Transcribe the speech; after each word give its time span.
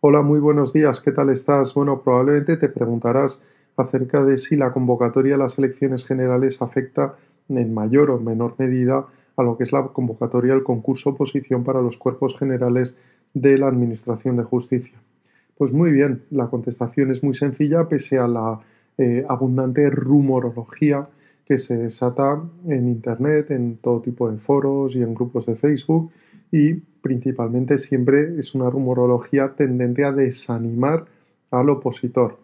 Hola, 0.00 0.22
muy 0.22 0.38
buenos 0.38 0.72
días, 0.72 1.00
¿qué 1.00 1.10
tal 1.10 1.28
estás? 1.28 1.74
Bueno, 1.74 2.02
probablemente 2.02 2.56
te 2.56 2.68
preguntarás 2.68 3.42
acerca 3.76 4.24
de 4.24 4.38
si 4.38 4.54
la 4.54 4.72
convocatoria 4.72 5.34
a 5.34 5.38
las 5.38 5.58
elecciones 5.58 6.06
generales 6.06 6.62
afecta 6.62 7.16
en 7.48 7.74
mayor 7.74 8.12
o 8.12 8.20
menor 8.20 8.54
medida 8.58 9.06
a 9.36 9.42
lo 9.42 9.56
que 9.56 9.64
es 9.64 9.72
la 9.72 9.88
convocatoria 9.88 10.52
al 10.52 10.62
concurso 10.62 11.10
oposición 11.10 11.64
para 11.64 11.82
los 11.82 11.96
cuerpos 11.96 12.38
generales 12.38 12.96
de 13.34 13.58
la 13.58 13.66
Administración 13.66 14.36
de 14.36 14.44
Justicia. 14.44 14.96
Pues 15.56 15.72
muy 15.72 15.90
bien, 15.90 16.22
la 16.30 16.46
contestación 16.46 17.10
es 17.10 17.24
muy 17.24 17.34
sencilla 17.34 17.88
pese 17.88 18.18
a 18.18 18.28
la 18.28 18.60
eh, 18.98 19.24
abundante 19.28 19.90
rumorología 19.90 21.08
que 21.44 21.58
se 21.58 21.76
desata 21.76 22.40
en 22.68 22.86
Internet, 22.86 23.50
en 23.50 23.78
todo 23.78 24.00
tipo 24.00 24.30
de 24.30 24.38
foros 24.38 24.94
y 24.94 25.02
en 25.02 25.12
grupos 25.12 25.44
de 25.46 25.56
Facebook 25.56 26.12
y 26.50 26.74
principalmente 26.74 27.78
siempre 27.78 28.38
es 28.38 28.54
una 28.54 28.70
rumorología 28.70 29.54
tendente 29.56 30.04
a 30.04 30.12
desanimar 30.12 31.06
al 31.50 31.70
opositor. 31.70 32.38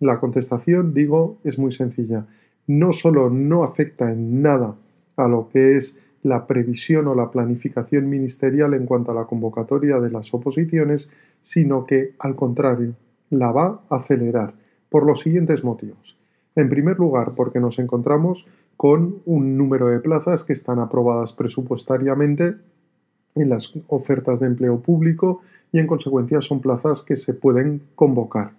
La 0.00 0.20
contestación, 0.20 0.92
digo, 0.94 1.38
es 1.44 1.58
muy 1.58 1.72
sencilla. 1.72 2.26
No 2.66 2.92
solo 2.92 3.30
no 3.30 3.64
afecta 3.64 4.10
en 4.10 4.42
nada 4.42 4.76
a 5.16 5.28
lo 5.28 5.48
que 5.48 5.76
es 5.76 5.98
la 6.22 6.46
previsión 6.46 7.06
o 7.06 7.14
la 7.14 7.30
planificación 7.30 8.08
ministerial 8.08 8.74
en 8.74 8.86
cuanto 8.86 9.12
a 9.12 9.14
la 9.14 9.26
convocatoria 9.26 10.00
de 10.00 10.10
las 10.10 10.32
oposiciones, 10.32 11.10
sino 11.42 11.84
que, 11.86 12.14
al 12.18 12.34
contrario, 12.34 12.94
la 13.30 13.52
va 13.52 13.82
a 13.90 13.96
acelerar 13.96 14.54
por 14.88 15.06
los 15.06 15.20
siguientes 15.20 15.64
motivos. 15.64 16.16
En 16.56 16.68
primer 16.68 16.98
lugar, 16.98 17.34
porque 17.34 17.60
nos 17.60 17.78
encontramos 17.78 18.46
con 18.76 19.22
un 19.26 19.56
número 19.56 19.88
de 19.88 20.00
plazas 20.00 20.44
que 20.44 20.52
están 20.52 20.78
aprobadas 20.78 21.32
presupuestariamente 21.32 22.54
en 23.34 23.48
las 23.48 23.72
ofertas 23.88 24.40
de 24.40 24.46
empleo 24.46 24.80
público 24.80 25.42
y 25.72 25.78
en 25.78 25.86
consecuencia 25.86 26.40
son 26.40 26.60
plazas 26.60 27.02
que 27.02 27.16
se 27.16 27.34
pueden 27.34 27.82
convocar. 27.94 28.52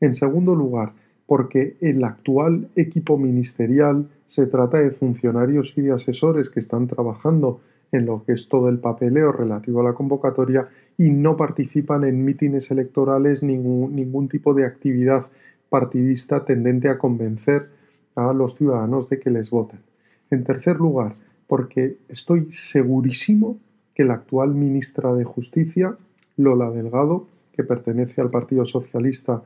En 0.00 0.14
segundo 0.14 0.54
lugar, 0.54 0.92
porque 1.26 1.76
el 1.80 2.04
actual 2.04 2.68
equipo 2.76 3.18
ministerial 3.18 4.08
se 4.26 4.46
trata 4.46 4.78
de 4.78 4.90
funcionarios 4.90 5.76
y 5.76 5.82
de 5.82 5.92
asesores 5.92 6.50
que 6.50 6.60
están 6.60 6.86
trabajando 6.86 7.60
en 7.92 8.06
lo 8.06 8.24
que 8.24 8.32
es 8.32 8.48
todo 8.48 8.68
el 8.68 8.78
papeleo 8.78 9.30
relativo 9.30 9.80
a 9.80 9.84
la 9.84 9.94
convocatoria 9.94 10.68
y 10.98 11.10
no 11.10 11.36
participan 11.36 12.04
en 12.04 12.24
mítines 12.24 12.70
electorales 12.70 13.42
ningún, 13.42 13.94
ningún 13.94 14.28
tipo 14.28 14.52
de 14.54 14.66
actividad 14.66 15.26
partidista 15.68 16.44
tendente 16.44 16.88
a 16.88 16.98
convencer 16.98 17.68
a 18.14 18.32
los 18.32 18.56
ciudadanos 18.56 19.08
de 19.08 19.18
que 19.18 19.30
les 19.30 19.50
voten. 19.50 19.80
En 20.30 20.44
tercer 20.44 20.76
lugar, 20.76 21.14
porque 21.46 21.98
estoy 22.08 22.50
segurísimo 22.50 23.58
que 23.94 24.04
la 24.04 24.14
actual 24.14 24.54
ministra 24.54 25.14
de 25.14 25.24
Justicia, 25.24 25.96
Lola 26.36 26.70
Delgado, 26.70 27.26
que 27.52 27.64
pertenece 27.64 28.20
al 28.20 28.30
Partido 28.30 28.64
Socialista 28.64 29.42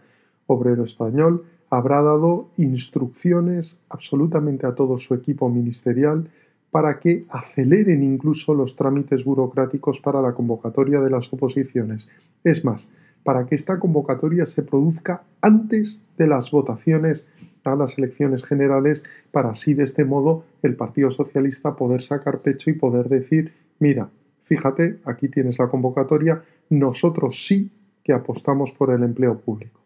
Obrero 0.47 0.85
Español, 0.85 1.45
habrá 1.71 2.01
dado 2.03 2.49
instrucciones 2.57 3.81
absolutamente 3.91 4.67
a 4.67 4.75
todo 4.75 4.97
su 4.97 5.15
equipo 5.15 5.49
ministerial 5.51 6.31
para 6.71 6.99
que 6.99 7.25
aceleren 7.31 8.03
incluso 8.03 8.55
los 8.55 8.77
trámites 8.77 9.25
burocráticos 9.25 10.01
para 10.01 10.21
la 10.21 10.35
convocatoria 10.35 11.01
de 11.01 11.11
las 11.11 11.33
oposiciones. 11.33 12.09
Es 12.45 12.65
más, 12.65 12.91
para 13.23 13.47
que 13.47 13.55
esta 13.55 13.79
convocatoria 13.79 14.47
se 14.47 14.63
produzca 14.63 15.23
antes 15.41 16.05
de 16.17 16.27
las 16.27 16.51
votaciones 16.51 17.27
a 17.65 17.75
las 17.77 17.99
elecciones 17.99 18.45
generales, 18.45 19.05
para 19.31 19.51
así 19.51 19.75
de 19.75 19.85
este 19.85 20.05
modo 20.05 20.45
el 20.63 20.77
Partido 20.77 21.11
Socialista 21.11 21.77
poder 21.77 22.01
sacar 22.01 22.41
pecho 22.41 22.71
y 22.71 22.75
poder 22.75 23.09
decir, 23.09 23.53
mira, 23.79 24.09
Fíjate, 24.49 24.99
aquí 25.05 25.29
tienes 25.29 25.59
la 25.59 25.69
convocatoria, 25.69 26.43
nosotros 26.71 27.47
sí 27.47 27.71
que 28.03 28.15
apostamos 28.15 28.73
por 28.73 28.91
el 28.91 29.03
empleo 29.03 29.37
público. 29.39 29.79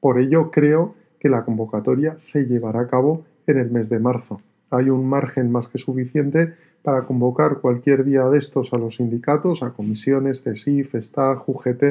Por 0.00 0.18
ello 0.18 0.50
creo 0.50 0.94
que 1.20 1.28
la 1.28 1.44
convocatoria 1.44 2.14
se 2.16 2.46
llevará 2.46 2.80
a 2.80 2.86
cabo 2.86 3.26
en 3.46 3.58
el 3.58 3.70
mes 3.70 3.90
de 3.90 3.98
marzo. 3.98 4.40
Hay 4.70 4.88
un 4.88 5.06
margen 5.06 5.52
más 5.52 5.68
que 5.68 5.76
suficiente 5.76 6.54
para 6.82 7.02
convocar 7.02 7.58
cualquier 7.58 8.02
día 8.02 8.24
de 8.30 8.38
estos 8.38 8.72
a 8.72 8.78
los 8.78 8.96
sindicatos, 8.96 9.62
a 9.62 9.74
comisiones, 9.74 10.42
CESIF, 10.42 10.94
STAG, 10.94 11.46
UGT 11.46 11.82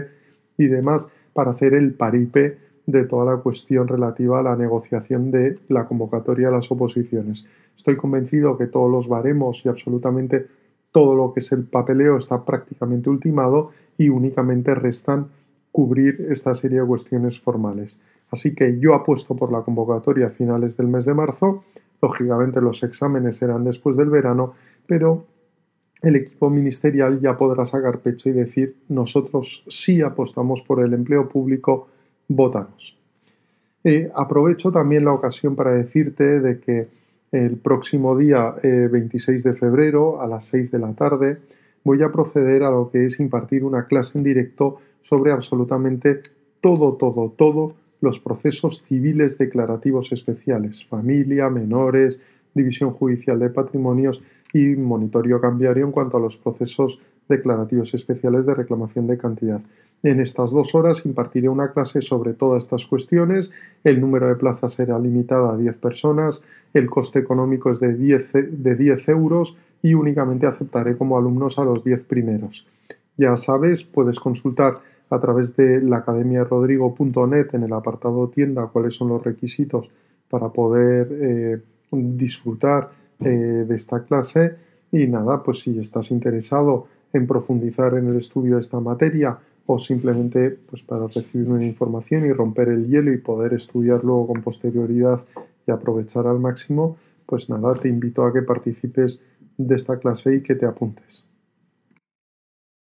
y 0.57 0.67
demás 0.69 1.09
para 1.33 1.51
hacer 1.51 1.75
el 1.75 1.93
paripé 1.93 2.57
de 2.87 3.03
toda 3.03 3.31
la 3.31 3.41
cuestión 3.43 3.87
relativa 3.87 4.39
a 4.39 4.43
la 4.43 4.55
negociación 4.55 5.29
de 5.29 5.59
la 5.67 5.85
convocatoria 5.85 6.47
a 6.47 6.51
las 6.51 6.71
oposiciones. 6.71 7.45
Estoy 7.75 7.95
convencido 7.95 8.57
que 8.57 8.65
todos 8.65 8.89
los 8.89 9.07
baremos 9.07 9.63
y 9.65 9.69
absolutamente 9.69 10.47
todo 10.97 11.13
lo 11.13 11.31
que 11.31 11.41
es 11.41 11.51
el 11.51 11.63
papeleo 11.63 12.17
está 12.17 12.43
prácticamente 12.43 13.07
ultimado 13.07 13.69
y 13.99 14.09
únicamente 14.09 14.73
restan 14.73 15.27
cubrir 15.71 16.25
esta 16.31 16.55
serie 16.55 16.79
de 16.81 16.87
cuestiones 16.87 17.39
formales. 17.39 18.01
Así 18.31 18.55
que 18.55 18.79
yo 18.79 18.95
apuesto 18.95 19.35
por 19.35 19.51
la 19.51 19.61
convocatoria 19.61 20.25
a 20.25 20.29
finales 20.31 20.75
del 20.75 20.87
mes 20.87 21.05
de 21.05 21.13
marzo. 21.13 21.63
Lógicamente 22.01 22.61
los 22.61 22.81
exámenes 22.81 23.35
serán 23.35 23.63
después 23.63 23.95
del 23.95 24.09
verano, 24.09 24.53
pero 24.87 25.27
el 26.01 26.15
equipo 26.15 26.49
ministerial 26.49 27.21
ya 27.21 27.37
podrá 27.37 27.63
sacar 27.67 27.99
pecho 27.99 28.29
y 28.29 28.31
decir 28.31 28.77
nosotros 28.89 29.65
sí 29.67 30.01
apostamos 30.01 30.63
por 30.63 30.81
el 30.81 30.95
empleo 30.95 31.29
público, 31.29 31.89
votamos. 32.27 32.97
Eh, 33.83 34.09
aprovecho 34.15 34.71
también 34.71 35.05
la 35.05 35.13
ocasión 35.13 35.55
para 35.55 35.73
decirte 35.73 36.39
de 36.39 36.59
que 36.59 36.87
el 37.31 37.57
próximo 37.57 38.17
día 38.17 38.53
26 38.63 39.45
eh, 39.45 39.49
de 39.49 39.55
febrero 39.55 40.21
a 40.21 40.27
las 40.27 40.45
6 40.45 40.71
de 40.71 40.79
la 40.79 40.93
tarde 40.93 41.37
voy 41.83 42.03
a 42.03 42.11
proceder 42.11 42.63
a 42.63 42.71
lo 42.71 42.89
que 42.89 43.05
es 43.05 43.19
impartir 43.19 43.63
una 43.63 43.85
clase 43.85 44.17
en 44.17 44.23
directo 44.23 44.77
sobre 45.01 45.31
absolutamente 45.31 46.21
todo, 46.61 46.93
todo, 46.93 47.33
todo 47.37 47.75
los 48.01 48.19
procesos 48.19 48.83
civiles 48.83 49.37
declarativos 49.37 50.11
especiales, 50.11 50.85
familia, 50.85 51.49
menores, 51.49 52.21
división 52.53 52.91
judicial 52.91 53.39
de 53.39 53.49
patrimonios 53.49 54.21
y 54.53 54.75
monitoreo 54.75 55.39
cambiario 55.39 55.85
en 55.85 55.91
cuanto 55.91 56.17
a 56.17 56.19
los 56.19 56.37
procesos 56.37 56.99
declarativos 57.27 57.93
especiales 57.93 58.45
de 58.45 58.55
reclamación 58.55 59.07
de 59.07 59.17
cantidad. 59.17 59.61
En 60.03 60.19
estas 60.19 60.51
dos 60.51 60.75
horas 60.75 61.05
impartiré 61.05 61.49
una 61.49 61.71
clase 61.71 62.01
sobre 62.01 62.33
todas 62.33 62.63
estas 62.63 62.85
cuestiones. 62.85 63.51
El 63.83 63.99
número 63.99 64.27
de 64.27 64.35
plazas 64.35 64.73
será 64.73 64.99
limitado 64.99 65.49
a 65.49 65.57
10 65.57 65.77
personas, 65.77 66.41
el 66.73 66.89
coste 66.89 67.19
económico 67.19 67.71
es 67.71 67.79
de 67.79 67.93
10, 67.93 68.33
de 68.63 68.75
10 68.75 69.09
euros 69.09 69.57
y 69.81 69.93
únicamente 69.93 70.45
aceptaré 70.45 70.97
como 70.97 71.17
alumnos 71.17 71.57
a 71.57 71.65
los 71.65 71.83
10 71.83 72.03
primeros. 72.03 72.67
Ya 73.17 73.35
sabes, 73.35 73.83
puedes 73.83 74.19
consultar 74.19 74.79
a 75.09 75.19
través 75.19 75.55
de 75.55 75.81
la 75.81 75.97
academiarodrigo.net 75.97 77.47
en 77.53 77.63
el 77.63 77.73
apartado 77.73 78.27
tienda 78.29 78.67
cuáles 78.67 78.93
son 78.93 79.09
los 79.09 79.23
requisitos 79.23 79.89
para 80.29 80.49
poder 80.49 81.07
eh, 81.11 81.61
disfrutar 81.91 82.91
eh, 83.19 83.29
de 83.67 83.75
esta 83.75 84.03
clase 84.03 84.55
y 84.91 85.07
nada, 85.07 85.41
pues 85.43 85.59
si 85.61 85.77
estás 85.79 86.11
interesado 86.11 86.87
en 87.17 87.27
profundizar 87.27 87.93
en 87.95 88.07
el 88.07 88.17
estudio 88.17 88.55
de 88.55 88.59
esta 88.59 88.79
materia 88.79 89.37
o 89.65 89.77
simplemente 89.77 90.51
pues 90.69 90.81
para 90.81 91.07
recibir 91.07 91.49
una 91.49 91.65
información 91.65 92.25
y 92.25 92.31
romper 92.31 92.69
el 92.69 92.87
hielo 92.87 93.11
y 93.11 93.17
poder 93.17 93.53
estudiar 93.53 94.03
luego 94.03 94.27
con 94.27 94.41
posterioridad 94.41 95.21
y 95.67 95.71
aprovechar 95.71 96.25
al 96.27 96.39
máximo, 96.39 96.97
pues 97.25 97.49
nada, 97.49 97.73
te 97.75 97.89
invito 97.89 98.25
a 98.25 98.31
que 98.31 98.41
participes 98.41 99.21
de 99.57 99.75
esta 99.75 99.99
clase 99.99 100.35
y 100.35 100.41
que 100.41 100.55
te 100.55 100.65
apuntes. 100.65 101.25